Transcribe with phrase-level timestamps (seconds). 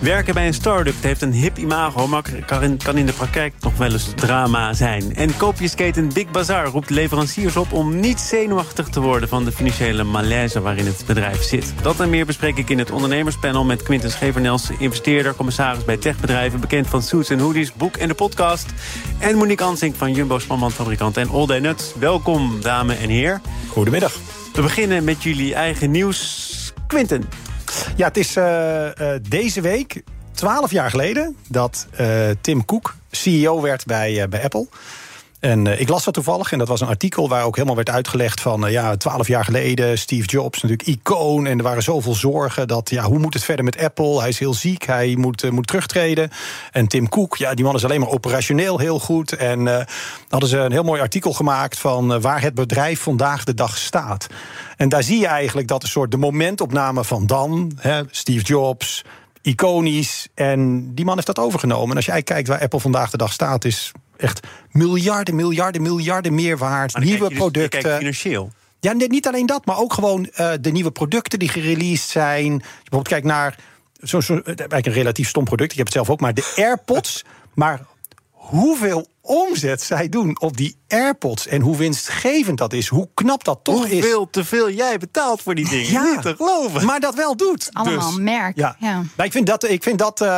[0.00, 3.92] Werken bij een start-up heeft een hip imago, maar kan in de praktijk nog wel
[3.92, 5.16] eens drama zijn.
[5.16, 10.04] En koopjesketen Big Bazaar roept leveranciers op om niet zenuwachtig te worden van de financiële
[10.04, 11.74] malaise waarin het bedrijf zit.
[11.82, 16.60] Dat en meer bespreek ik in het ondernemerspanel met Quinten Schevernels, investeerder, commissaris bij techbedrijven,
[16.60, 18.66] bekend van Suits en Hoodies, boek en de podcast.
[19.18, 21.92] En Monique Ansink van Jumbo Spanbandfabrikant en All Day Nuts.
[21.98, 23.42] Welkom, dames en heren.
[23.68, 24.12] Goedemiddag.
[24.52, 26.72] We beginnen met jullie eigen nieuws.
[26.86, 27.43] Quinten.
[27.96, 28.44] Ja, het is uh,
[29.00, 30.02] uh, deze week,
[30.32, 34.66] twaalf jaar geleden, dat uh, Tim Cook CEO werd bij, bij Apple.
[35.44, 37.90] En uh, ik las dat toevallig en dat was een artikel waar ook helemaal werd
[37.90, 41.46] uitgelegd van uh, ja, twaalf jaar geleden, Steve Jobs, natuurlijk icoon.
[41.46, 44.20] En er waren zoveel zorgen dat ja, hoe moet het verder met Apple?
[44.20, 46.30] Hij is heel ziek, hij moet, uh, moet terugtreden.
[46.72, 49.32] En Tim Cook, ja, die man is alleen maar operationeel heel goed.
[49.32, 49.86] En
[50.28, 54.26] hadden ze een heel mooi artikel gemaakt van waar het bedrijf vandaag de dag staat.
[54.76, 59.04] En daar zie je eigenlijk dat een soort de momentopname van dan, hè, Steve Jobs,
[59.42, 60.28] iconisch.
[60.34, 61.90] En die man heeft dat overgenomen.
[61.90, 63.92] En als jij kijkt waar Apple vandaag de dag staat, is
[64.24, 66.98] echt miljarden, miljarden, miljarden meer waard.
[66.98, 67.82] Nieuwe dus, producten.
[67.82, 68.52] Kijk financieel.
[68.80, 72.52] Ja, niet alleen dat, maar ook gewoon uh, de nieuwe producten die gereleased zijn.
[72.52, 73.56] Je bijvoorbeeld kijkt naar.
[74.00, 75.70] Zo'n zo, eigenlijk een relatief stom product.
[75.70, 77.24] Ik heb het zelf ook, maar de AirPods.
[77.54, 77.80] maar
[78.48, 83.60] hoeveel omzet zij doen op die AirPods en hoe winstgevend dat is, hoe knap dat
[83.62, 84.02] toch Hoeveel is.
[84.02, 86.84] Hoeveel te veel jij betaalt voor die dingen, ja, niet te geloven.
[86.84, 87.68] Maar dat wel doet.
[87.72, 88.56] Allemaal dus, merk.
[88.56, 88.76] Ja.
[88.78, 89.02] ja.
[89.16, 90.28] Maar ik vind dat, ik vind dat uh,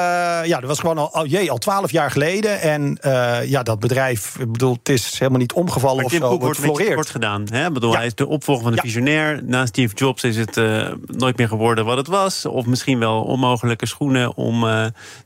[0.44, 2.60] ja, dat was gewoon al, al, jee, al twaalf jaar geleden.
[2.60, 6.20] En uh, ja, dat bedrijf, ik bedoel, het is helemaal niet omgevallen maar of Tim
[6.20, 6.28] zo.
[6.28, 7.10] Cook wordt floreert.
[7.10, 7.46] gedaan.
[7.50, 7.66] Hè?
[7.66, 7.96] Ik bedoel, ja.
[7.96, 9.44] Hij is de opvolger van de visionair.
[9.44, 12.46] Na Steve Jobs is het uh, nooit meer geworden wat het was.
[12.46, 14.60] Of misschien wel onmogelijke schoenen om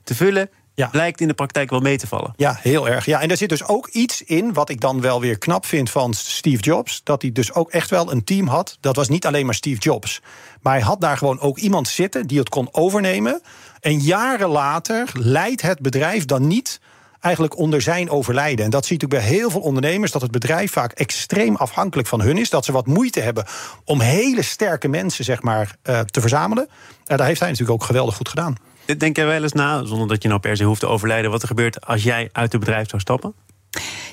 [0.03, 0.87] te vullen ja.
[0.87, 2.33] blijkt in de praktijk wel mee te vallen.
[2.35, 3.05] Ja, heel erg.
[3.05, 5.89] Ja, en er zit dus ook iets in wat ik dan wel weer knap vind
[5.89, 7.01] van Steve Jobs.
[7.03, 8.77] Dat hij dus ook echt wel een team had.
[8.79, 10.21] Dat was niet alleen maar Steve Jobs.
[10.61, 13.41] Maar hij had daar gewoon ook iemand zitten die het kon overnemen.
[13.79, 16.79] En jaren later leidt het bedrijf dan niet
[17.19, 18.65] eigenlijk onder zijn overlijden.
[18.65, 20.11] En dat zie je natuurlijk bij heel veel ondernemers...
[20.11, 22.49] dat het bedrijf vaak extreem afhankelijk van hun is.
[22.49, 23.45] Dat ze wat moeite hebben
[23.85, 26.67] om hele sterke mensen zeg maar, uh, te verzamelen.
[27.05, 28.55] En daar heeft hij natuurlijk ook geweldig goed gedaan.
[28.97, 31.31] Denk jij wel eens na, zonder dat je nou per se hoeft te overlijden...
[31.31, 33.33] wat er gebeurt als jij uit het bedrijf zou stappen?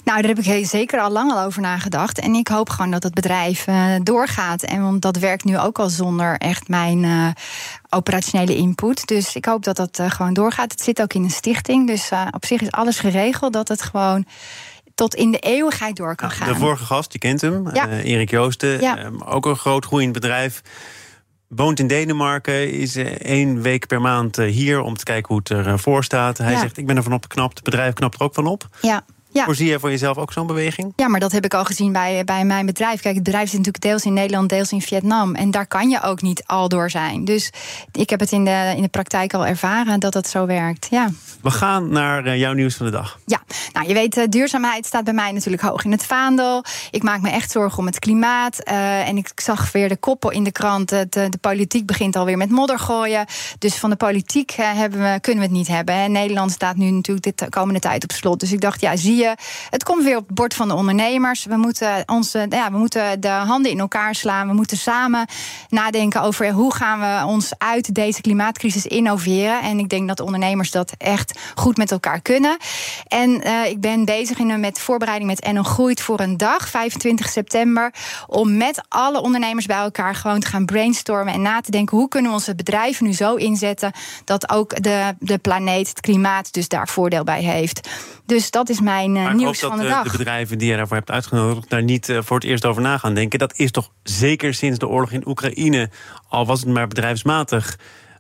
[0.05, 2.21] Nou, daar heb ik zeker al lang al over nagedacht.
[2.21, 4.63] En ik hoop gewoon dat het bedrijf uh, doorgaat.
[4.63, 7.29] En want dat werkt nu ook al zonder echt mijn uh,
[7.91, 9.07] operationele input.
[9.07, 10.73] Dus ik hoop dat dat uh, gewoon doorgaat.
[10.73, 11.87] Het zit ook in een stichting.
[11.87, 14.27] Dus op zich is alles geregeld dat het gewoon
[14.95, 16.49] tot in de eeuwigheid door kan gaan.
[16.49, 17.89] De vorige gast, je kent hem, ja.
[17.89, 18.81] Erik Joosten.
[18.81, 19.11] Ja.
[19.25, 20.63] ook een groot groeiend bedrijf
[21.49, 26.05] woont in Denemarken, is één week per maand hier om te kijken hoe het ervoor
[26.05, 26.39] staat.
[26.39, 26.61] Hij ja.
[26.61, 28.69] zegt: Ik ben ervan opgeknapt, het bedrijf knapt er ook van op.
[28.81, 29.05] Ja.
[29.39, 29.45] Ja.
[29.45, 30.93] Voorzie je voor jezelf ook zo'n beweging?
[30.97, 33.01] Ja, maar dat heb ik al gezien bij, bij mijn bedrijf.
[33.01, 35.35] Kijk, het bedrijf zit natuurlijk deels in Nederland, deels in Vietnam.
[35.35, 37.25] En daar kan je ook niet al door zijn.
[37.25, 37.53] Dus
[37.93, 40.87] ik heb het in de, in de praktijk al ervaren dat dat zo werkt.
[40.91, 41.11] Ja.
[41.43, 43.19] We gaan naar uh, jouw nieuws van de dag.
[43.27, 46.65] Ja, nou je weet, uh, duurzaamheid staat bij mij natuurlijk hoog in het vaandel.
[46.91, 48.69] Ik maak me echt zorgen om het klimaat.
[48.71, 50.89] Uh, en ik zag weer de koppen in de krant.
[50.89, 53.27] De, de politiek begint alweer met modder gooien.
[53.59, 55.95] Dus van de politiek hebben we, kunnen we het niet hebben.
[55.95, 58.41] En Nederland staat nu natuurlijk de komende tijd op slot.
[58.41, 59.28] Dus ik dacht, ja, zie je.
[59.71, 61.45] Het komt weer op het bord van de ondernemers.
[61.45, 64.49] We moeten, onze, ja, we moeten de handen in elkaar slaan.
[64.49, 65.27] We moeten samen
[65.69, 69.61] nadenken over hoe gaan we ons uit deze klimaatcrisis innoveren.
[69.61, 72.57] En ik denk dat de ondernemers dat echt goed met elkaar kunnen.
[73.07, 77.95] En uh, ik ben bezig met voorbereiding met En Groeit voor een dag, 25 september.
[78.27, 82.09] Om met alle ondernemers bij elkaar gewoon te gaan brainstormen en na te denken hoe
[82.09, 83.93] kunnen we onze bedrijven nu zo inzetten
[84.25, 87.89] dat ook de, de planeet, het klimaat, dus daar voordeel bij heeft.
[88.29, 89.93] Dus dat is mijn uh, nieuws van de dag.
[89.93, 90.13] dag.
[90.13, 92.99] de bedrijven die je daarvoor hebt uitgenodigd daar niet uh, voor het eerst over na
[92.99, 93.39] gaan denken.
[93.39, 95.91] Dat is toch zeker sinds de oorlog in Oekraïne,
[96.29, 97.79] al was het maar bedrijfsmatig,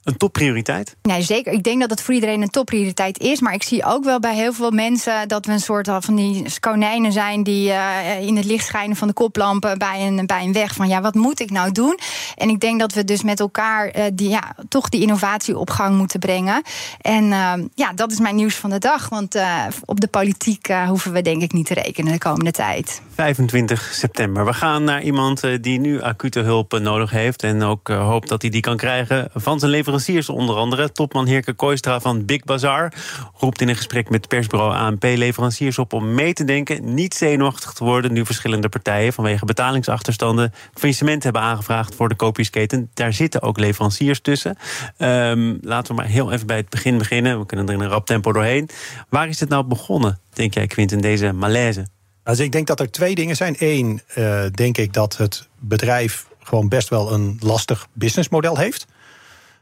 [0.08, 0.96] een topprioriteit?
[1.02, 1.52] Nee, zeker.
[1.52, 3.40] Ik denk dat het voor iedereen een topprioriteit is.
[3.40, 6.44] Maar ik zie ook wel bij heel veel mensen dat we een soort van die
[6.60, 10.52] konijnen zijn die uh, in het licht schijnen van de koplampen bij een, bij een
[10.52, 10.75] weg.
[10.75, 11.99] Van ja, wat moet ik nou doen?
[12.37, 15.70] En ik denk dat we dus met elkaar uh, die, ja, toch die innovatie op
[15.70, 16.62] gang moeten brengen.
[17.00, 19.08] En uh, ja, dat is mijn nieuws van de dag.
[19.08, 19.38] Want
[19.84, 23.00] op de politiek hoeven we denk ik niet te rekenen de komende tijd.
[23.19, 24.44] 25 september.
[24.44, 27.43] We gaan naar iemand eh, die nu acute hulp eh, nodig heeft...
[27.43, 30.93] en ook uh, hoopt dat hij die kan krijgen van zijn leveranciers onder andere.
[30.93, 32.94] Topman Heerke Kooistra van Big Bazaar
[33.35, 35.03] roept in een gesprek met persbureau ANP...
[35.03, 38.12] leveranciers op om mee te denken, niet zenuwachtig te worden...
[38.12, 40.53] nu verschillende partijen vanwege betalingsachterstanden...
[40.75, 42.91] faillissement hebben aangevraagd voor de koopjesketen.
[42.94, 44.56] Daar zitten ook leveranciers tussen.
[44.99, 47.38] Um, laten we maar heel even bij het begin beginnen.
[47.38, 48.69] We kunnen er in een rap tempo doorheen.
[49.09, 51.98] Waar is het nou begonnen, denk jij, Quinten, deze malaise?
[52.28, 53.56] Dus ik denk dat er twee dingen zijn.
[53.58, 58.86] Eén, uh, denk ik dat het bedrijf gewoon best wel een lastig businessmodel heeft.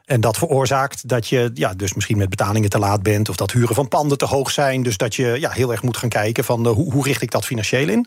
[0.05, 3.29] En dat veroorzaakt dat je ja, dus misschien met betalingen te laat bent...
[3.29, 4.83] of dat huren van panden te hoog zijn.
[4.83, 7.31] Dus dat je ja, heel erg moet gaan kijken van uh, hoe, hoe richt ik
[7.31, 8.07] dat financieel in.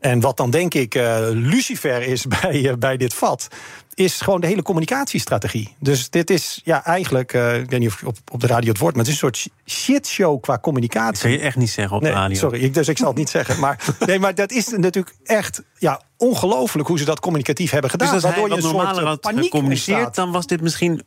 [0.00, 3.48] En wat dan denk ik uh, Lucifer is bij, uh, bij dit vat,
[3.94, 5.74] is gewoon de hele communicatiestrategie.
[5.78, 8.78] Dus dit is ja eigenlijk, uh, ik weet niet of op, op de radio het
[8.78, 11.12] woord, maar het is een soort shitshow qua communicatie.
[11.12, 12.36] Dat kun je echt niet zeggen op nee, de radio.
[12.36, 13.60] Sorry, ik, dus ik zal het niet zeggen.
[13.60, 18.14] Maar, nee, maar dat is natuurlijk echt ja, ongelooflijk hoe ze dat communicatief hebben gedaan.
[18.14, 21.02] Dus als hij wat normaler had gecommuniceerd, dan was dit misschien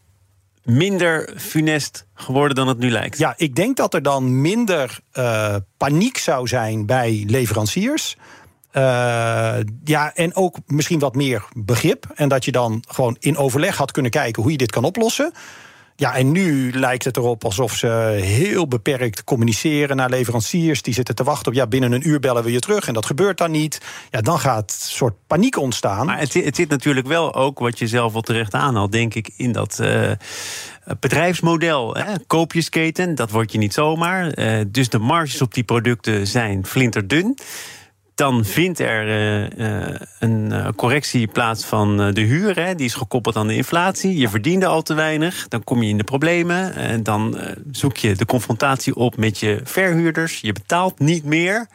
[0.64, 3.18] minder funest geworden dan het nu lijkt.
[3.18, 8.18] Ja, ik denk dat er dan minder uh, paniek zou zijn bij leveranciers.
[8.74, 12.06] Uh, ja, en ook misschien wat meer begrip.
[12.16, 15.32] En dat je dan gewoon in overleg had kunnen kijken hoe je dit kan oplossen.
[15.96, 17.88] Ja, en nu lijkt het erop alsof ze
[18.22, 20.82] heel beperkt communiceren naar leveranciers.
[20.82, 22.88] Die zitten te wachten op, ja, binnen een uur bellen we je terug.
[22.88, 23.82] En dat gebeurt dan niet.
[24.12, 26.06] Ja, dan gaat een soort paniek ontstaan.
[26.06, 29.32] Maar het, het zit natuurlijk wel ook, wat je zelf al terecht aanhaalt, denk ik,
[29.36, 29.80] in dat.
[29.82, 30.12] Uh,
[31.00, 32.14] bedrijfsmodel, hè?
[32.28, 34.40] koopjesketen, dat wordt je niet zomaar.
[34.40, 37.38] Uh, dus de marges op die producten zijn flinterdun
[38.20, 42.56] dan vindt er uh, uh, een uh, correctie plaats van de huur.
[42.56, 44.18] Hè, die is gekoppeld aan de inflatie.
[44.18, 45.48] Je verdiende al te weinig.
[45.48, 46.76] Dan kom je in de problemen.
[46.76, 47.38] En dan
[47.72, 50.42] zoek je de confrontatie op met je verhuurders.
[50.42, 51.68] Je betaalt niet meer.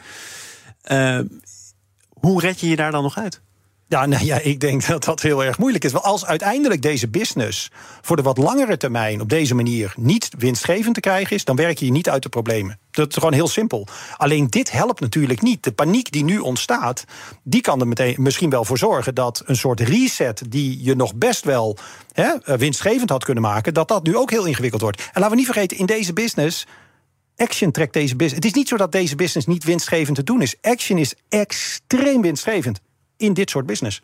[2.21, 3.41] hoe red je je daar dan nog uit?
[3.89, 5.93] Ja, nou ja, ik denk dat dat heel erg moeilijk is.
[5.93, 7.71] Want als uiteindelijk deze business
[8.01, 11.79] voor de wat langere termijn op deze manier niet winstgevend te krijgen is, dan werk
[11.79, 12.79] je niet uit de problemen.
[12.91, 13.87] Dat is gewoon heel simpel.
[14.17, 15.63] Alleen dit helpt natuurlijk niet.
[15.63, 17.05] De paniek die nu ontstaat,
[17.43, 21.15] die kan er meteen misschien wel voor zorgen dat een soort reset die je nog
[21.15, 21.77] best wel
[22.13, 24.99] hè, winstgevend had kunnen maken, dat dat nu ook heel ingewikkeld wordt.
[25.01, 26.67] En laten we niet vergeten, in deze business.
[27.37, 28.45] Action trekt deze business.
[28.45, 30.57] Het is niet zo dat deze business niet winstgevend te doen is.
[30.61, 32.81] Action is extreem winstgevend
[33.25, 34.03] in dit soort business.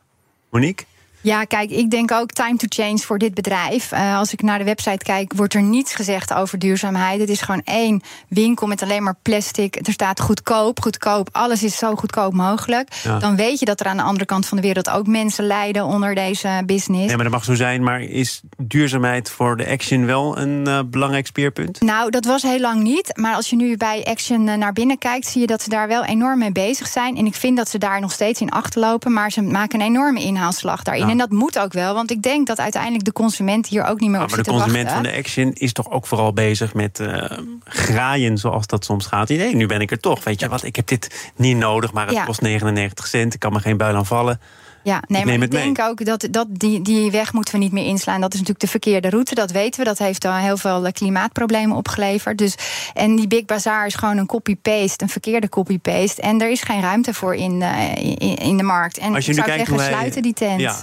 [0.50, 0.86] Monique?
[1.22, 3.92] Ja, kijk, ik denk ook time to change voor dit bedrijf.
[3.92, 7.20] Uh, als ik naar de website kijk, wordt er niets gezegd over duurzaamheid.
[7.20, 9.86] Het is gewoon één winkel met alleen maar plastic.
[9.86, 11.28] Er staat goedkoop, goedkoop.
[11.32, 12.88] Alles is zo goedkoop mogelijk.
[13.02, 13.18] Ja.
[13.18, 15.84] Dan weet je dat er aan de andere kant van de wereld ook mensen lijden
[15.84, 17.10] onder deze business.
[17.10, 17.82] Ja, maar dat mag zo zijn.
[17.82, 21.80] Maar is duurzaamheid voor de Action wel een uh, belangrijk speerpunt?
[21.80, 23.16] Nou, dat was heel lang niet.
[23.16, 25.88] Maar als je nu bij Action uh, naar binnen kijkt, zie je dat ze daar
[25.88, 27.16] wel enorm mee bezig zijn.
[27.16, 29.12] En ik vind dat ze daar nog steeds in achterlopen.
[29.12, 31.08] Maar ze maken een enorme inhaalslag daarin.
[31.10, 34.10] En dat moet ook wel, want ik denk dat uiteindelijk de consument hier ook niet
[34.10, 36.74] meer ja, op maar zit de consument van de Action is toch ook vooral bezig
[36.74, 37.24] met uh,
[37.64, 39.28] graaien, zoals dat soms gaat.
[39.28, 40.24] Nee, nu ben ik er toch.
[40.24, 43.34] Weet je wat, ik heb dit niet nodig, maar het kost 99 cent.
[43.34, 44.40] Ik kan me geen buil aan vallen.
[44.82, 45.86] Ja, nee, maar ik denk mee.
[45.86, 48.20] ook dat, dat die, die weg moeten we niet meer inslaan.
[48.20, 49.86] Dat is natuurlijk de verkeerde route, dat weten we.
[49.86, 52.38] Dat heeft al heel veel klimaatproblemen opgeleverd.
[52.38, 52.54] Dus,
[52.94, 56.22] en die Big Bazaar is gewoon een copy-paste, een verkeerde copy-paste.
[56.22, 58.98] En er is geen ruimte voor in, uh, in, in, de markt.
[58.98, 59.94] En Als je ik nu zou kijkt zeggen, wij...
[59.94, 60.60] sluiten die tent.
[60.60, 60.76] Ja.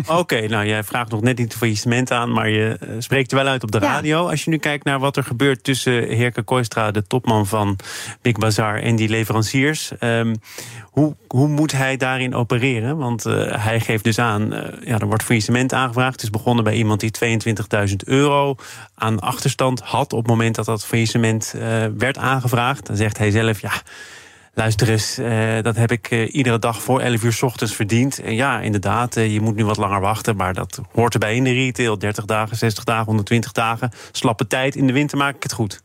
[0.00, 3.38] Oké, okay, nou jij vraagt nog net niet faillissement aan, maar je uh, spreekt er
[3.38, 3.86] wel uit op de ja.
[3.86, 4.28] radio.
[4.28, 7.76] Als je nu kijkt naar wat er gebeurt tussen Heerke Kooistra, de topman van
[8.22, 9.92] Big Bazaar, en die leveranciers.
[10.00, 10.34] Um,
[10.90, 12.96] hoe, hoe moet hij daarin opereren?
[12.96, 16.12] Want hij geeft dus aan, uh, ja, er wordt faillissement aangevraagd.
[16.12, 17.10] Het is begonnen bij iemand die
[17.88, 18.54] 22.000 euro
[18.94, 20.12] aan achterstand had...
[20.12, 21.62] op het moment dat dat faillissement uh,
[21.96, 22.86] werd aangevraagd.
[22.86, 23.72] Dan zegt hij zelf, ja,
[24.54, 25.14] luister eens,
[25.62, 28.20] dat heb ik iedere dag voor 11 uur 's ochtends verdiend.
[28.20, 30.36] En ja, inderdaad, je moet nu wat langer wachten...
[30.36, 31.98] maar dat hoort erbij in de retail.
[31.98, 33.90] 30 dagen, 60 dagen, 120 dagen.
[34.12, 35.82] Slappe tijd, in de winter maak ik het goed.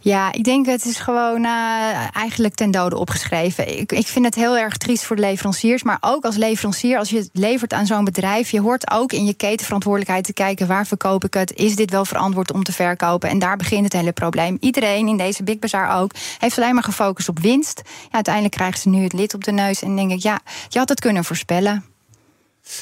[0.00, 3.78] Ja, ik denk het is gewoon uh, eigenlijk ten dode opgeschreven.
[3.78, 5.82] Ik, ik vind het heel erg triest voor de leveranciers.
[5.82, 8.50] Maar ook als leverancier, als je het levert aan zo'n bedrijf...
[8.50, 10.66] je hoort ook in je ketenverantwoordelijkheid te kijken...
[10.66, 11.52] waar verkoop ik het?
[11.54, 13.28] Is dit wel verantwoord om te verkopen?
[13.28, 14.56] En daar begint het hele probleem.
[14.60, 17.82] Iedereen in deze Big Bazaar ook heeft alleen maar gefocust op winst.
[17.84, 19.82] Ja, uiteindelijk krijgen ze nu het lid op de neus.
[19.82, 21.95] En denk ik, ja, je had het kunnen voorspellen.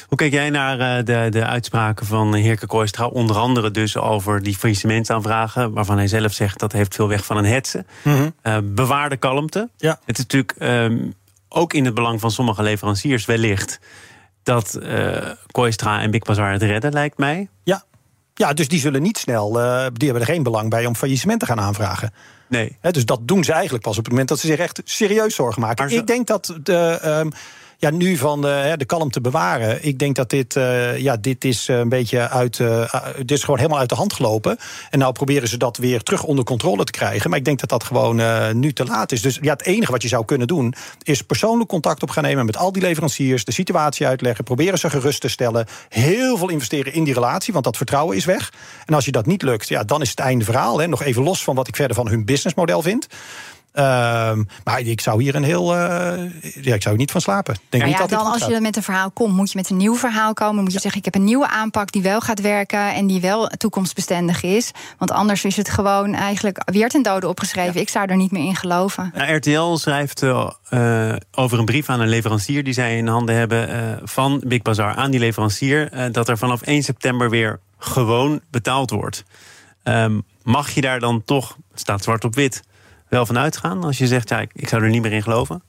[0.07, 3.07] Hoe kijk jij naar de, de uitspraken van Heerke Kooistra?
[3.07, 5.73] Onder andere dus over die faillissementaanvragen...
[5.73, 7.85] waarvan hij zelf zegt dat heeft veel weg van een hetze.
[8.01, 8.33] Mm -hmm.
[8.43, 9.69] uh, bewaar de kalmte.
[9.77, 9.99] Ja.
[10.05, 11.13] Het is natuurlijk um,
[11.49, 13.79] ook in het belang van sommige leveranciers wellicht...
[14.43, 15.17] dat uh,
[15.51, 17.49] Kooistra en Big Bazaar het redden, lijkt mij.
[17.63, 17.83] Ja.
[18.33, 21.39] Ja, dus die zullen niet snel, uh, die hebben er geen belang bij om faillissement
[21.39, 22.13] te gaan aanvragen.
[22.47, 22.77] Nee.
[22.81, 25.61] dus dat doen ze eigenlijk pas op het moment dat ze zich echt serieus zorgen
[25.61, 25.89] maken.
[25.89, 26.99] Ik denk dat de.
[27.05, 27.31] Um,
[27.85, 29.85] ja, nu van de, de kalmte bewaren.
[29.85, 32.59] Ik denk dat dit, uh, ja, dit is een beetje uit.
[32.59, 34.57] Uh, dit is gewoon helemaal uit de hand gelopen.
[34.89, 37.29] En nou proberen ze dat weer terug onder controle te krijgen.
[37.29, 39.21] Maar ik denk dat dat gewoon uh, nu te laat is.
[39.21, 40.73] Dus ja, het enige wat je zou kunnen doen.
[41.03, 43.45] is persoonlijk contact op gaan nemen met al die leveranciers.
[43.45, 44.43] de situatie uitleggen.
[44.43, 45.65] proberen ze gerust te stellen.
[45.89, 48.53] Heel veel investeren in die relatie, want dat vertrouwen is weg.
[48.85, 50.79] En als je dat niet lukt, ja, dan is het einde verhaal.
[50.79, 50.87] Hè.
[50.87, 53.07] Nog even los van wat ik verder van hun businessmodel vind.
[53.75, 55.75] Ehm, maar ik zou hier een heel.
[55.75, 55.81] Uh,
[56.61, 57.55] ja, ik zou er niet van slapen.
[57.69, 59.69] Denk nou ja, niet dat dan als je met een verhaal komt, moet je met
[59.69, 60.63] een nieuw verhaal komen.
[60.63, 63.47] Moet je zeggen: ik heb een nieuwe aanpak die wel gaat werken en die wel
[63.47, 64.71] toekomstbestendig is.
[64.97, 67.81] Want anders is het gewoon eigenlijk weer ten dode opgeschreven.
[67.81, 69.11] Ik zou er niet meer in geloven.
[69.15, 70.49] RTL schrijft uh,
[71.31, 75.11] over een brief aan een leverancier die zij in handen hebben van Big Bazaar aan
[75.11, 76.11] die leverancier.
[76.11, 79.23] dat er vanaf 1 september weer gewoon betaald wordt.
[79.83, 82.63] Um, mag je daar dan toch, het staat zwart op wit
[83.15, 83.83] wel van uitgaan?
[83.83, 85.63] Als je zegt, ja, ik, zou er niet meer in geloven?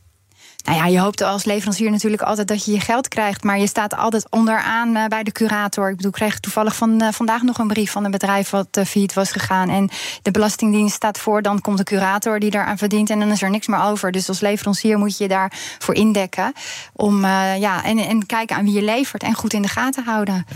[0.65, 3.43] Nou ja, je hoopt als leverancier natuurlijk altijd dat je je geld krijgt.
[3.43, 5.91] Maar je staat altijd onderaan uh, bij de curator.
[5.91, 8.77] Ik bedoel, ik kreeg toevallig van, uh, vandaag nog een brief van een bedrijf wat
[8.79, 9.69] uh, failliet was gegaan.
[9.69, 9.91] En
[10.23, 13.11] de Belastingdienst staat voor, dan komt de curator die daaraan verdient.
[13.11, 14.13] En dan is er niks meer over.
[14.13, 16.53] Dus als leverancier moet je daarvoor indekken.
[16.93, 17.21] Om,
[17.59, 20.47] ja, en, en kijken aan wie je levert en goed in de gaten houden.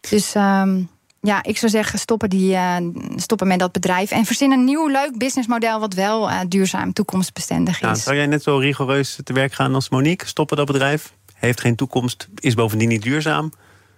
[0.00, 0.34] Dus.
[0.34, 0.90] Um,
[1.24, 2.76] ja, ik zou zeggen, stoppen, die, uh,
[3.16, 4.10] stoppen met dat bedrijf.
[4.10, 8.02] En verzinnen een nieuw leuk businessmodel wat wel uh, duurzaam toekomstbestendig is.
[8.02, 10.26] Zou jij net zo rigoureus te werk gaan als Monique?
[10.26, 11.14] Stoppen dat bedrijf?
[11.34, 13.52] Heeft geen toekomst, is bovendien niet duurzaam.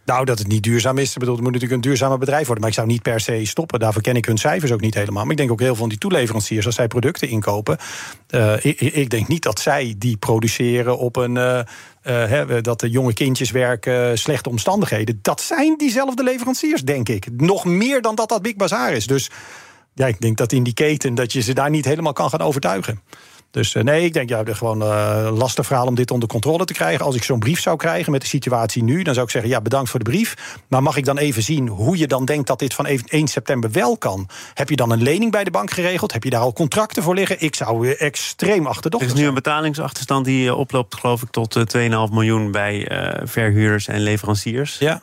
[0.04, 1.12] Nou, dat het niet duurzaam is.
[1.14, 2.60] Bedoel, het moet natuurlijk een duurzamer bedrijf worden.
[2.60, 3.80] Maar ik zou niet per se stoppen.
[3.80, 5.22] Daarvoor ken ik hun cijfers ook niet helemaal.
[5.22, 7.78] Maar ik denk ook heel veel van die toeleveranciers, als zij producten inkopen.
[8.30, 11.36] Uh, ik, ik, denk niet dat zij die produceren op een.
[11.36, 11.60] Uh,
[12.06, 15.18] uh, dat de jonge kindjes werken, slechte omstandigheden.
[15.22, 17.26] Dat zijn diezelfde leveranciers, denk ik.
[17.36, 19.06] Nog meer dan dat dat Big Bazaar is.
[19.06, 19.30] Dus
[19.94, 22.40] ja, ik denk dat in die keten dat je ze daar niet helemaal kan gaan
[22.40, 23.00] overtuigen.
[23.54, 26.72] Dus uh, nee, ik denk ja, gewoon uh, lastig verhaal om dit onder controle te
[26.72, 27.04] krijgen.
[27.04, 29.60] Als ik zo'n brief zou krijgen met de situatie nu, dan zou ik zeggen: ja,
[29.60, 30.58] bedankt voor de brief.
[30.68, 33.70] Maar mag ik dan even zien hoe je dan denkt dat dit van 1 september
[33.70, 34.28] wel kan?
[34.54, 36.12] Heb je dan een lening bij de bank geregeld?
[36.12, 37.40] Heb je daar al contracten voor liggen?
[37.40, 41.76] Ik zou uh, extreem achterdochtig Er is nu een betalingsachterstand die oploopt, geloof ik, tot
[41.76, 42.88] 2,5 miljoen bij
[43.24, 44.78] verhuurders en leveranciers.
[44.78, 45.00] Ja.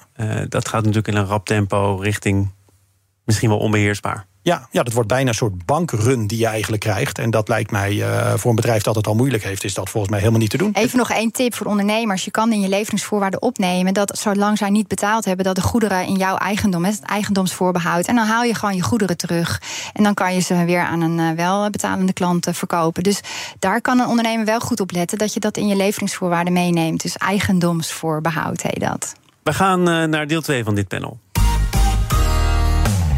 [0.50, 2.52] dat gaat natuurlijk in een rap tempo richting
[3.26, 4.30] misschien wel onbeheersbaar.
[4.44, 7.20] Ja, ja, dat wordt bijna een soort bankrun die je eigenlijk krijgt.
[7.20, 9.90] En dat lijkt mij uh, voor een bedrijf dat het al moeilijk heeft, is dat
[9.90, 10.72] volgens mij helemaal niet te doen.
[10.74, 12.26] Even nog één tip voor ondernemers.
[12.26, 16.06] Je kan in je leveringsvoorwaarden opnemen dat zolang zij niet betaald hebben, dat de goederen
[16.06, 18.06] in jouw eigendom, het eigendomsvoorbehoud.
[18.06, 19.62] En dan haal je gewoon je goederen terug.
[19.94, 23.04] En dan kan je ze weer aan een uh, wel betalende klant uh, verkopen.
[23.04, 23.22] Dus
[23.60, 27.02] daar kan een ondernemer wel goed op letten dat je dat in je leveringsvoorwaarden meeneemt.
[27.02, 29.14] Dus eigendomsvoorbehoud heet dat.
[29.44, 31.20] We gaan naar deel 2 van dit panel.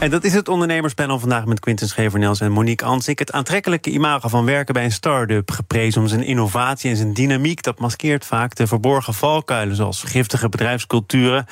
[0.00, 3.18] En dat is het ondernemerspanel vandaag met Quinten Schevernels en Monique Ansik.
[3.18, 7.62] Het aantrekkelijke imago van werken bij een start-up, geprezen om zijn innovatie en zijn dynamiek,
[7.62, 11.46] dat maskeert vaak de verborgen valkuilen, zoals giftige bedrijfsculturen,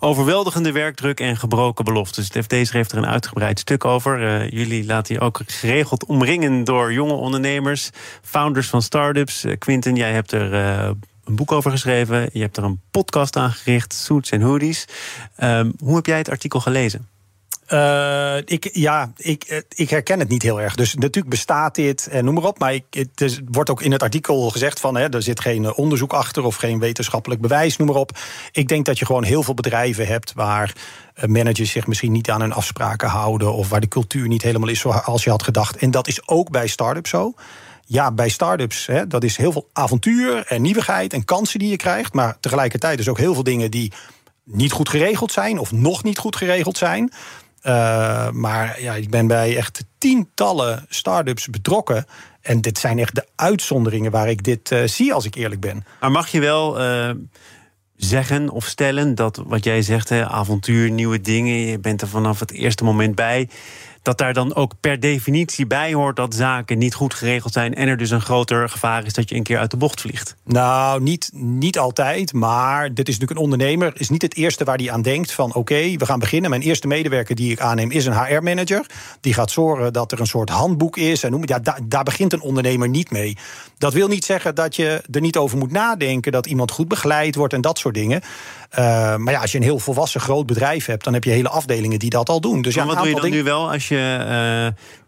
[0.00, 2.28] overweldigende werkdruk en gebroken beloftes.
[2.32, 4.20] Het FD schreef er een uitgebreid stuk over.
[4.20, 7.90] Uh, jullie laten je ook geregeld omringen door jonge ondernemers,
[8.22, 9.44] founders van start-ups.
[9.44, 10.52] Uh, Quinten, jij hebt er.
[10.52, 10.90] Uh,
[11.24, 12.28] een boek over geschreven.
[12.32, 14.88] Je hebt er een podcast aan gericht, Suits en Hoodies.
[15.42, 17.13] Um, hoe heb jij het artikel gelezen?
[17.74, 20.74] Uh, ik, ja, ik, eh, ik herken het niet heel erg.
[20.74, 22.58] Dus natuurlijk bestaat dit en noem maar op.
[22.58, 24.96] Maar ik, het wordt ook in het artikel gezegd van...
[24.96, 28.18] Hè, er zit geen eh, onderzoek achter of geen wetenschappelijk bewijs, noem maar op.
[28.52, 30.32] Ik denk dat je gewoon heel veel bedrijven hebt...
[30.32, 30.72] waar
[31.26, 33.52] managers zich misschien niet aan hun afspraken houden...
[33.52, 35.76] of waar de cultuur niet helemaal is zoals je had gedacht.
[35.76, 37.34] En dat is ook bij start-ups zo.
[37.86, 41.12] Ja, bij start-ups, hè, dat is heel veel avontuur en nieuwigheid...
[41.12, 42.12] en kansen die je krijgt.
[42.12, 43.92] Maar tegelijkertijd is ook heel veel dingen die
[44.44, 45.58] niet goed geregeld zijn...
[45.58, 47.12] of nog niet goed geregeld zijn...
[47.66, 52.06] Uh, maar ja, ik ben bij echt tientallen start-ups betrokken.
[52.40, 55.84] En dit zijn echt de uitzonderingen waar ik dit uh, zie, als ik eerlijk ben.
[56.00, 57.10] Maar mag je wel uh,
[57.96, 62.40] zeggen of stellen dat wat jij zegt, hè, avontuur, nieuwe dingen, je bent er vanaf
[62.40, 63.48] het eerste moment bij
[64.04, 67.88] dat daar dan ook per definitie bij hoort dat zaken niet goed geregeld zijn en
[67.88, 70.36] er dus een groter gevaar is dat je een keer uit de bocht vliegt?
[70.44, 74.76] Nou, niet, niet altijd, maar dit is natuurlijk een ondernemer, is niet het eerste waar
[74.76, 76.50] die aan denkt van oké, we gaan beginnen.
[76.50, 78.86] Mijn eerste medewerker die ik aanneem is een HR-manager.
[79.20, 82.32] Die gaat zorgen dat er een soort handboek is en noem ja, daar, daar begint
[82.32, 83.36] een ondernemer niet mee.
[83.78, 87.34] Dat wil niet zeggen dat je er niet over moet nadenken dat iemand goed begeleid
[87.34, 88.20] wordt en dat soort dingen.
[88.78, 91.48] Uh, maar ja, als je een heel volwassen groot bedrijf hebt, dan heb je hele
[91.48, 92.62] afdelingen die dat al doen.
[92.62, 94.66] Dus ja, wat doe je dan nu wel als je uh,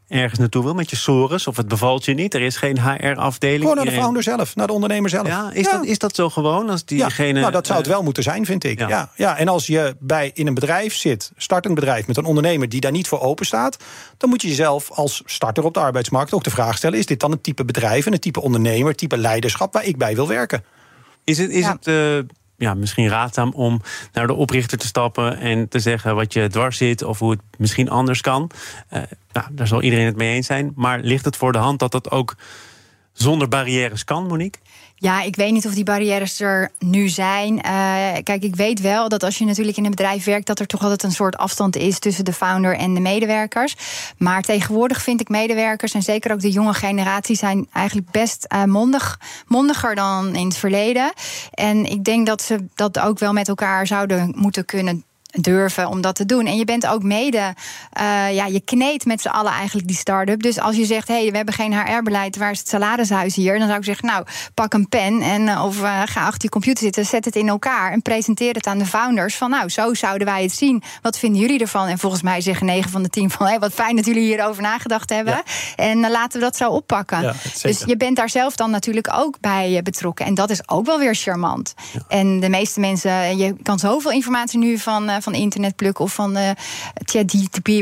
[0.08, 2.34] ergens naartoe wil met je sores of het bevalt je niet.
[2.34, 3.60] Er is geen HR-afdeling.
[3.60, 5.26] Gewoon naar de founder zelf, naar de ondernemer zelf.
[5.26, 6.70] Ja, is, Dat, is dat zo gewoon?
[6.70, 8.78] Als diegene, ja, nou, dat zou het wel moeten zijn, vind ik.
[8.78, 9.10] Ja.
[9.14, 12.06] Ja, En als je bij, in een bedrijf zit, startend bedrijf...
[12.06, 13.76] met een ondernemer die daar niet voor open staat...
[14.16, 16.98] dan moet je jezelf als starter op de arbeidsmarkt ook de vraag stellen...
[16.98, 19.72] is dit dan een type bedrijf en een type ondernemer, type leiderschap...
[19.72, 20.64] waar ik bij wil werken?
[21.24, 22.18] Is het, is het uh,
[22.56, 23.80] ja, misschien raadzaam om
[24.12, 27.40] naar de oprichter te stappen en te zeggen wat je dwars zit of hoe het
[27.58, 28.50] misschien anders kan.
[28.92, 30.72] Uh, nou, daar zal iedereen het mee eens zijn.
[30.74, 32.36] Maar ligt het voor de hand dat dat ook
[33.16, 34.60] zonder barrières kan, Monique?
[34.98, 37.54] Ja, ik weet niet of die barrières er nu zijn.
[37.54, 37.62] Uh,
[38.22, 40.82] kijk, ik weet wel dat als je natuurlijk in een bedrijf werkt, dat er toch
[40.82, 43.76] altijd een soort afstand is tussen de founder en de medewerkers.
[44.18, 48.64] Maar tegenwoordig vind ik medewerkers, en zeker ook de jonge generatie, zijn eigenlijk best uh,
[48.64, 51.12] mondig, mondiger dan in het verleden.
[51.50, 55.04] En ik denk dat ze dat ook wel met elkaar zouden moeten kunnen
[55.40, 56.46] durven om dat te doen.
[56.46, 57.54] En je bent ook mede,
[58.00, 60.42] uh, ja, je kneedt met z'n allen eigenlijk die start-up.
[60.42, 63.58] Dus als je zegt, hé, hey, we hebben geen HR-beleid, waar is het salarishuis hier?
[63.58, 66.48] Dan zou ik zeggen, nou, pak een pen en uh, of uh, ga achter je
[66.48, 69.36] computer zitten, zet het in elkaar en presenteer het aan de founders.
[69.36, 70.82] Van nou, zo zouden wij het zien.
[71.02, 71.86] Wat vinden jullie ervan?
[71.86, 74.22] En volgens mij zeggen 9 van de 10 van, hé, hey, wat fijn dat jullie
[74.22, 75.34] hierover nagedacht hebben.
[75.34, 75.42] Ja.
[75.76, 77.22] En laten we dat zo oppakken.
[77.22, 80.26] Ja, dus je bent daar zelf dan natuurlijk ook bij betrokken.
[80.26, 81.74] En dat is ook wel weer charmant.
[81.92, 82.00] Ja.
[82.08, 86.50] En de meeste mensen, je kan zoveel informatie nu van van internetpluk of van uh,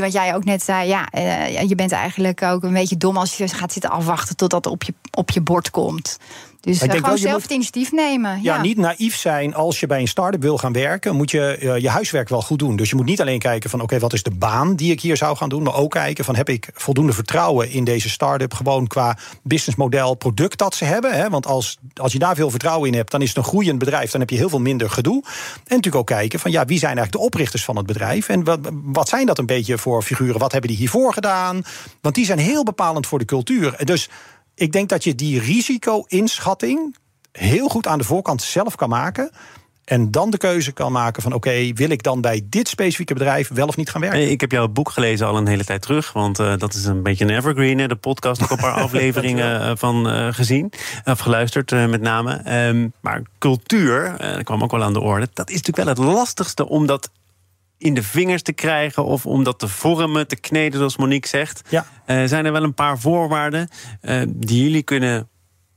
[0.01, 0.89] wat jij ook net zei.
[0.89, 4.65] Ja, uh, je bent eigenlijk ook een beetje dom als je gaat zitten afwachten totdat
[4.65, 6.19] het op je, op je bord komt.
[6.65, 8.43] Dus uh, gewoon zelf het initiatief nemen.
[8.43, 11.17] Ja, ja, niet naïef zijn als je bij een start-up wil gaan werken.
[11.17, 12.77] Moet je uh, je huiswerk wel goed doen.
[12.77, 15.01] Dus je moet niet alleen kijken van oké, okay, wat is de baan die ik
[15.01, 15.63] hier zou gaan doen.
[15.63, 18.55] Maar ook kijken van heb ik voldoende vertrouwen in deze start-up.
[18.55, 21.13] Gewoon qua businessmodel, product dat ze hebben.
[21.13, 21.31] Hè?
[21.31, 24.11] Want als, als je daar veel vertrouwen in hebt, dan is het een groeiend bedrijf.
[24.11, 25.23] Dan heb je heel veel minder gedoe.
[25.25, 28.29] En natuurlijk ook kijken van ja, wie zijn eigenlijk de oprichters van het bedrijf.
[28.29, 30.39] En wat, wat zijn dat een beetje voor figuren?
[30.39, 31.63] Wat hebben die hiervoor gedaan?
[32.01, 33.77] Want die zijn heel bepalend voor de cultuur.
[33.85, 34.09] Dus
[34.55, 36.97] ik denk dat je die risico-inschatting
[37.33, 39.31] heel goed aan de voorkant zelf kan maken.
[39.85, 43.49] En dan de keuze kan maken van oké, wil ik dan bij dit specifieke bedrijf
[43.49, 44.31] wel of niet gaan werken?
[44.31, 46.13] Ik heb jouw boek gelezen al een hele tijd terug.
[46.13, 47.79] Want uh, dat is een beetje een evergreen.
[47.79, 47.89] Hè?
[47.89, 50.73] De podcast ook een paar afleveringen uh, van uh, gezien.
[51.05, 52.67] Of geluisterd met name.
[52.69, 55.29] Um, maar cultuur, dat kwam ook wel aan de orde.
[55.33, 57.11] Dat is natuurlijk wel het lastigste om dat
[57.85, 61.63] in de vingers te krijgen of om dat te vormen, te kneden, zoals Monique zegt.
[61.69, 61.87] Ja.
[62.07, 63.69] Uh, zijn er wel een paar voorwaarden
[64.03, 65.29] uh, die jullie kunnen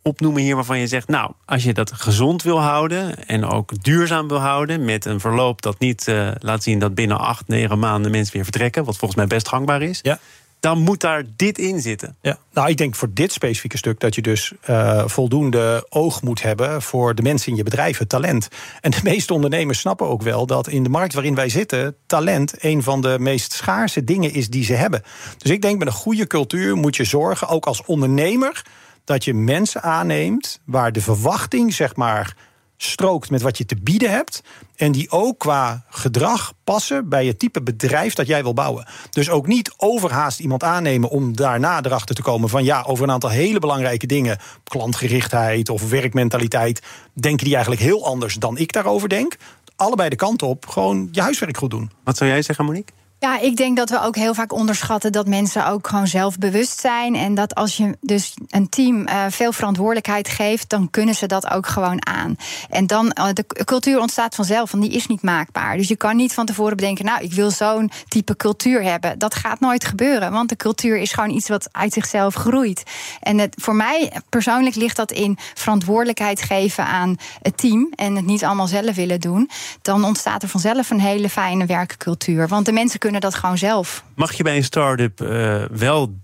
[0.01, 4.27] opnoemen hier waarvan je zegt, nou, als je dat gezond wil houden en ook duurzaam
[4.27, 8.11] wil houden, met een verloop dat niet uh, laat zien dat binnen acht, negen maanden
[8.11, 9.99] mensen weer vertrekken, wat volgens mij best gangbaar is.
[10.01, 10.19] Ja
[10.67, 12.15] dan moet daar dit in zitten.
[12.21, 16.41] Ja, nou, ik denk voor dit specifieke stuk dat je dus uh, voldoende oog moet
[16.41, 18.47] hebben voor de mensen in je bedrijf, het talent.
[18.81, 22.63] En de meeste ondernemers snappen ook wel dat in de markt waarin wij zitten, talent
[22.63, 25.03] een van de meest schaarse dingen is die ze hebben.
[25.37, 28.65] Dus ik denk met een goede cultuur moet je zorgen, ook als ondernemer,
[29.03, 32.35] dat je mensen aanneemt waar de verwachting, zeg maar
[32.77, 34.43] strookt met wat je te bieden hebt.
[34.75, 38.87] En die ook qua gedrag passen bij het type bedrijf dat jij wil bouwen.
[39.09, 43.11] Dus ook niet overhaast iemand aannemen om daarna erachter te komen van ja, over een
[43.11, 46.81] aantal hele belangrijke dingen, klantgerichtheid of werkmentaliteit,
[47.13, 49.37] denken die eigenlijk heel anders dan ik daarover denk.
[49.75, 51.91] Allebei de kant op, gewoon je huiswerk goed doen.
[52.03, 52.96] Wat zou jij zeggen, Monique?
[53.19, 57.15] Ja, ik denk dat we ook heel vaak onderschatten dat mensen ook gewoon zelfbewust zijn.
[57.15, 61.51] En dat als je dus een team uh, veel verantwoordelijkheid geeft, dan kunnen ze dat
[61.51, 62.35] ook gewoon aan.
[62.69, 65.77] En dan, uh, de cultuur ontstaat vanzelf, want die is niet maakbaar.
[65.77, 69.19] Dus je kan niet van tevoren bedenken, nou, ik wil zo'n type cultuur hebben.
[69.19, 72.83] Dat gaat nooit gebeuren, want de cultuur is gewoon iets wat uit zichzelf groeit.
[73.19, 78.25] En het, voor mij persoonlijk ligt dat in verantwoordelijkheid geven aan het team en het
[78.25, 79.49] niet allemaal zelf willen doen.
[79.81, 82.47] Dan ontstaat er vanzelf een hele fijne werkcultuur.
[82.47, 84.03] Want de mensen kunnen dat gewoon zelf.
[84.15, 86.19] Mag je bij een start-up uh, wel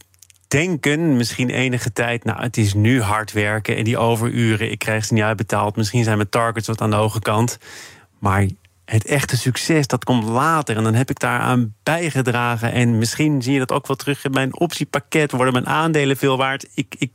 [0.48, 5.06] denken, misschien enige tijd, nou, het is nu hard werken en die overuren, ik krijg
[5.06, 5.76] ze niet uitbetaald.
[5.76, 7.58] Misschien zijn mijn targets wat aan de hoge kant.
[8.19, 8.48] Maar
[8.86, 10.78] het echte succes, dat komt later.
[10.78, 12.72] En dan heb ik daaraan bijgedragen.
[12.72, 15.32] En misschien zie je dat ook wel terug in mijn optiepakket.
[15.32, 16.67] Worden mijn aandelen veel waard.
[16.74, 17.12] Ik, ik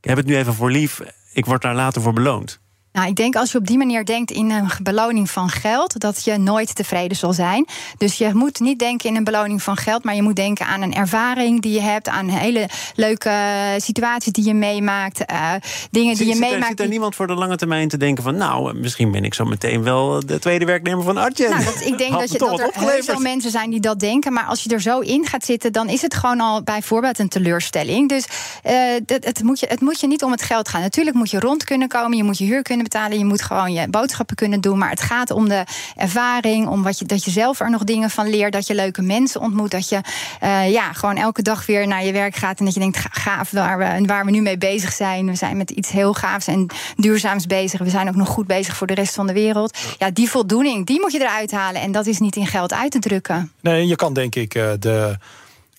[0.00, 1.00] heb het nu even voor lief.
[1.32, 2.60] Ik word daar later voor beloond.
[2.92, 6.24] Nou, ik denk als je op die manier denkt in een beloning van geld, dat
[6.24, 7.66] je nooit tevreden zal zijn.
[7.98, 10.82] Dus je moet niet denken in een beloning van geld, maar je moet denken aan
[10.82, 13.32] een ervaring die je hebt, aan hele leuke
[13.76, 15.52] situaties die je meemaakt, uh,
[15.90, 16.66] dingen die je zit, meemaakt.
[16.66, 19.44] Zit er niemand voor de lange termijn te denken van, nou, misschien ben ik zo
[19.44, 21.48] meteen wel de tweede werknemer van Artje?
[21.48, 24.32] Nou, dat, ik denk dat, je, dat er heel veel mensen zijn die dat denken,
[24.32, 27.28] maar als je er zo in gaat zitten, dan is het gewoon al bijvoorbeeld een
[27.28, 28.08] teleurstelling.
[28.08, 28.26] Dus
[28.66, 28.72] uh,
[29.06, 30.80] het, het, moet je, het moet je niet om het geld gaan.
[30.80, 33.18] Natuurlijk moet je rond kunnen komen, je moet je huur kunnen betalen.
[33.18, 34.78] Je moet gewoon je boodschappen kunnen doen.
[34.78, 35.64] Maar het gaat om de
[35.96, 38.52] ervaring, om wat je, dat je zelf er nog dingen van leert.
[38.52, 39.70] Dat je leuke mensen ontmoet.
[39.70, 40.00] Dat je
[40.42, 42.58] uh, ja, gewoon elke dag weer naar je werk gaat.
[42.58, 45.26] En dat je denkt, gaaf waar we, waar we nu mee bezig zijn.
[45.26, 46.66] We zijn met iets heel gaafs en
[46.96, 47.80] duurzaams bezig.
[47.80, 49.78] We zijn ook nog goed bezig voor de rest van de wereld.
[49.98, 51.80] Ja, die voldoening, die moet je eruit halen.
[51.80, 53.52] En dat is niet in geld uit te drukken.
[53.60, 55.16] Nee, je kan denk ik de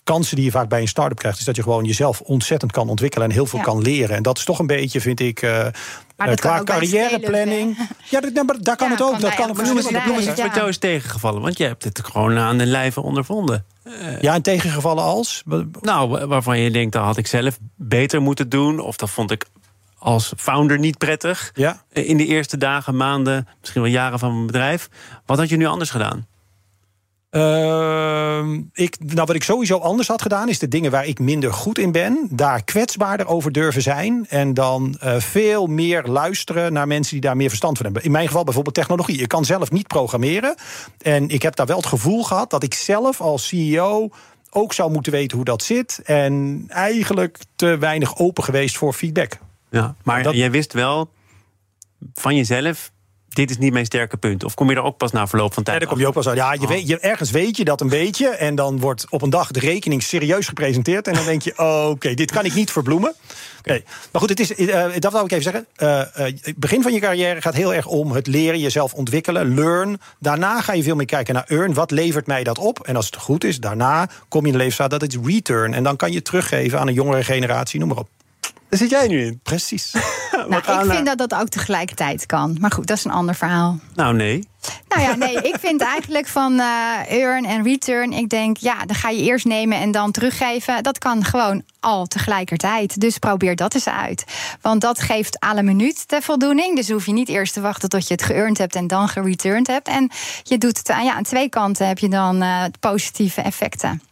[0.04, 2.88] kansen die je vaak bij een start-up krijgt, is dat je gewoon jezelf ontzettend kan
[2.88, 4.16] ontwikkelen en heel veel kan leren.
[4.16, 5.66] En dat is toch een beetje, vind ik, uh,
[6.16, 7.88] maar qua carrièreplanning.
[8.10, 9.20] Ja, dat, maar daar kan ja, het ook.
[9.20, 12.38] dat kan ook Noem eens iets wat jou is tegengevallen, want je hebt het gewoon
[12.38, 13.64] aan de lijve ondervonden.
[13.84, 15.42] Uh, ja, en tegengevallen als?
[15.80, 19.46] Nou, waarvan je denkt, dat had ik zelf beter moeten doen, of dat vond ik
[19.98, 21.50] als founder niet prettig.
[21.54, 21.82] Ja.
[21.92, 24.88] In de eerste dagen, maanden, misschien wel jaren van mijn bedrijf.
[25.26, 26.26] Wat had je nu anders gedaan?
[27.36, 31.52] Uh, ik, nou, wat ik sowieso anders had gedaan, is de dingen waar ik minder
[31.52, 34.26] goed in ben, daar kwetsbaarder over durven zijn.
[34.28, 38.04] En dan uh, veel meer luisteren naar mensen die daar meer verstand van hebben.
[38.04, 39.20] In mijn geval bijvoorbeeld technologie.
[39.20, 40.54] Ik kan zelf niet programmeren.
[41.00, 44.08] En ik heb daar wel het gevoel gehad dat ik zelf als CEO
[44.50, 46.00] ook zou moeten weten hoe dat zit.
[46.04, 49.38] En eigenlijk te weinig open geweest voor feedback.
[49.70, 51.10] Ja, maar dat, jij wist wel
[52.14, 52.92] van jezelf
[53.34, 54.44] dit is niet mijn sterke punt?
[54.44, 55.76] Of kom je er ook pas na verloop van tijd?
[55.76, 56.34] Ja, dan kom je ook pas.
[56.34, 56.68] Ja, je oh.
[56.68, 58.28] weet, je, ergens weet je dat een beetje.
[58.28, 61.08] En dan wordt op een dag de rekening serieus gepresenteerd.
[61.08, 61.58] En dan denk je,
[61.90, 63.14] oké, dit kan ik niet verbloemen.
[63.58, 65.66] Oké, maar goed, het is, uh, dat wil ik even zeggen.
[65.76, 70.00] Uh, uh, begin van je carrière gaat heel erg om het leren, jezelf ontwikkelen, learn.
[70.18, 71.74] Daarna ga je veel meer kijken naar earn.
[71.74, 72.86] Wat levert mij dat op?
[72.86, 75.74] En als het goed is, daarna kom je in de leeftijd dat het return.
[75.74, 78.08] En dan kan je teruggeven aan een jongere generatie, noem maar op.
[78.68, 79.40] Daar zit jij nu in.
[79.42, 79.92] Precies.
[80.48, 82.56] nou, ik vind dat dat ook tegelijkertijd kan.
[82.60, 83.78] Maar goed, dat is een ander verhaal.
[83.94, 84.48] Nou, nee.
[84.88, 88.12] Nou ja, nee, ik vind eigenlijk van uh, earn en return.
[88.12, 90.82] Ik denk, ja, dan ga je eerst nemen en dan teruggeven.
[90.82, 93.00] Dat kan gewoon al tegelijkertijd.
[93.00, 94.24] Dus probeer dat eens uit.
[94.60, 96.76] Want dat geeft alle minuut de voldoening.
[96.76, 99.66] Dus hoef je niet eerst te wachten tot je het geëarnd hebt en dan gereturned
[99.66, 99.88] hebt.
[99.88, 100.10] En
[100.42, 104.02] je doet het ja, aan twee kanten heb je dan uh, positieve effecten.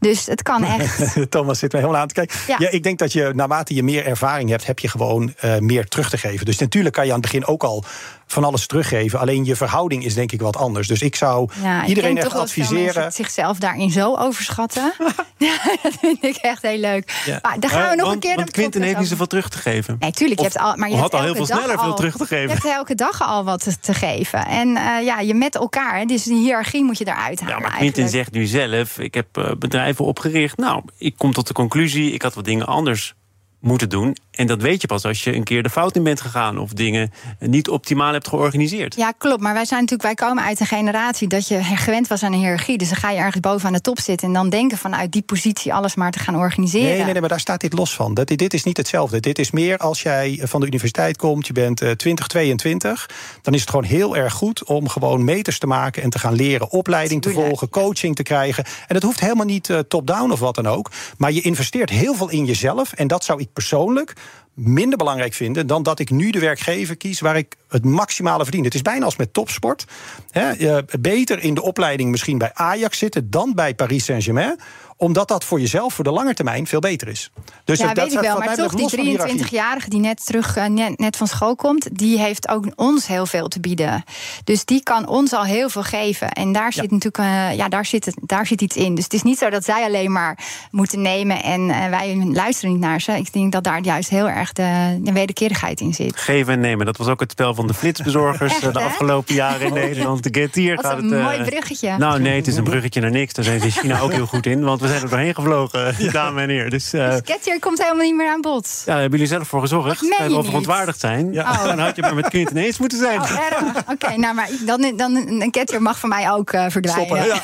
[0.00, 1.16] Dus het kan echt.
[1.30, 2.38] Thomas zit mij helemaal aan te kijken.
[2.46, 2.70] Ja.
[2.70, 6.10] ik denk dat je naarmate je meer ervaring hebt, heb je gewoon uh, meer terug
[6.10, 6.46] te geven.
[6.46, 7.84] Dus natuurlijk kan je aan het begin ook al
[8.26, 9.18] van alles teruggeven.
[9.18, 10.88] Alleen je verhouding is denk ik wat anders.
[10.88, 11.50] Dus ik zou
[11.86, 13.12] iedereen echt adviseren.
[13.12, 14.92] zichzelf daarin zo overschatten.
[15.38, 17.22] ja, dat vind ik echt heel leuk.
[17.26, 17.38] Ja.
[17.42, 18.36] Maar dan gaan we nog een keer.
[18.36, 19.96] Want Quinten heeft niet zoveel terug te geven.
[19.98, 20.40] Nee, tuurlijk.
[20.40, 22.48] Je hebt al, maar je had al heel veel sneller veel terug te geven.
[22.48, 24.46] Je hebt elke dag al wat te, geven.
[24.46, 26.06] En uh, ja, je met elkaar.
[26.06, 27.56] Dus die hiërarchie moet je eruit halen.
[27.56, 30.56] Ja, maar Quinten zegt nu zelf: ik heb uh, bedrijven opgericht.
[30.56, 32.12] Nou, ik kom tot de conclusie.
[32.12, 33.14] Ik had wat dingen anders
[33.60, 34.16] moeten doen.
[34.36, 36.72] En dat weet je pas als je een keer de fout in bent gegaan of
[36.72, 38.94] dingen niet optimaal hebt georganiseerd.
[38.96, 39.40] Ja, klopt.
[39.40, 42.38] Maar wij zijn natuurlijk, wij komen uit een generatie dat je gewend was aan een
[42.38, 42.78] hiërarchie.
[42.78, 45.22] Dus dan ga je ergens boven aan de top zitten en dan denken vanuit die
[45.22, 46.88] positie alles maar te gaan organiseren.
[46.88, 48.14] Nee, nee, nee maar daar staat dit los van.
[48.14, 49.20] Dat, dit is niet hetzelfde.
[49.20, 53.08] Dit is meer als jij van de universiteit komt, je bent uh, 20, 22,
[53.42, 56.34] dan is het gewoon heel erg goed om gewoon meters te maken en te gaan
[56.34, 58.64] leren, opleiding te volgen, coaching te krijgen.
[58.64, 60.90] En dat hoeft helemaal niet uh, top-down of wat dan ook.
[61.18, 64.12] Maar je investeert heel veel in jezelf en dat zou ik persoonlijk
[64.54, 68.64] minder belangrijk vinden dan dat ik nu de werkgever kies waar ik het maximale verdien.
[68.64, 69.84] Het is bijna als met topsport.
[70.30, 74.58] He, beter in de opleiding misschien bij Ajax zitten dan bij Paris Saint-Germain
[74.96, 77.30] omdat dat voor jezelf voor de lange termijn veel beter is.
[77.64, 78.38] Dus ja, dat weet ik wel.
[78.38, 80.64] Maar toch, die 23-jarige die net terug uh,
[80.96, 84.04] net, van school komt, die heeft ook ons heel veel te bieden.
[84.44, 86.30] Dus die kan ons al heel veel geven.
[86.30, 88.94] En daar zit natuurlijk, uh, ja, daar zit, het, daar zit iets in.
[88.94, 90.38] Dus het is niet zo dat zij alleen maar
[90.70, 93.12] moeten nemen en uh, wij luisteren niet naar ze.
[93.12, 96.16] Ik denk dat daar juist heel erg de, de wederkerigheid in zit.
[96.16, 99.72] Geven en nemen, dat was ook het spel van de flitsbezorgers de afgelopen jaren in
[99.84, 100.22] Nederland.
[100.22, 101.96] De Get Hier gaat een mooi bruggetje.
[101.98, 103.32] Nou, nee, het is een bruggetje naar niks.
[103.32, 104.64] Daar zijn ze in China ook heel goed in.
[104.64, 106.10] Want we zijn er doorheen gevlogen, ja.
[106.10, 106.70] dames en heren.
[106.70, 108.82] Dus, uh, dus komt helemaal niet meer aan bod.
[108.84, 110.00] Ja, daar hebben jullie zelf voor gezorgd.
[110.00, 111.32] Dat we verontwaardigd zijn.
[111.32, 111.50] Ja.
[111.50, 111.64] Oh.
[111.76, 113.20] Dan had je maar met kind ineens moeten zijn.
[113.20, 117.06] Oh, Oké, nou, maar dan, dan, een Catcher mag van mij ook uh, verdwijnen.
[117.06, 117.40] Stoppen, ja.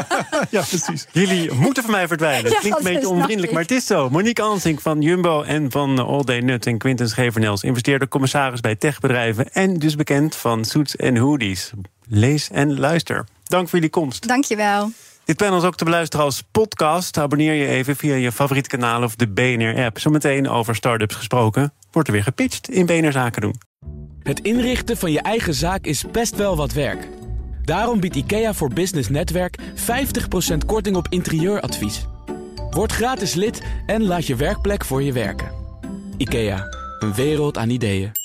[0.60, 1.06] ja, precies.
[1.12, 2.50] Jullie moeten van mij verdwijnen.
[2.50, 4.10] Het klinkt een beetje onvriendelijk, maar het is zo.
[4.10, 7.62] Monique Ansink van Jumbo en van All Day Nut en Quinten Schevernels...
[7.62, 9.52] investeerde commissaris bij techbedrijven...
[9.52, 11.72] en dus bekend van Suits en Hoodies.
[12.08, 13.24] Lees en luister.
[13.44, 14.28] Dank voor jullie komst.
[14.28, 14.90] Dank je wel.
[15.24, 17.18] Dit panel is ook te beluisteren als podcast.
[17.18, 19.98] Abonneer je even via je favoriete kanaal of de BNR-app.
[19.98, 21.72] Zometeen over start-ups gesproken.
[21.90, 23.54] Wordt er weer gepitcht in BNR Zaken doen.
[24.22, 27.08] Het inrichten van je eigen zaak is best wel wat werk.
[27.62, 32.06] Daarom biedt IKEA voor Business Netwerk 50% korting op interieuradvies.
[32.70, 35.50] Word gratis lid en laat je werkplek voor je werken.
[36.16, 36.66] IKEA,
[36.98, 38.23] een wereld aan ideeën.